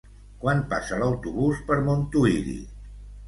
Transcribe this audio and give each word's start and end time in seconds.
Quan 0.43 0.61
passa 0.71 0.97
l'autobús 1.01 1.61
per 1.69 1.77
Montuïri? 1.89 2.57